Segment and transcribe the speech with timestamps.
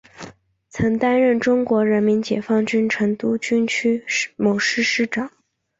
[0.67, 4.03] 曾担任中国人民解放军成都军区
[4.35, 5.29] 某师师长。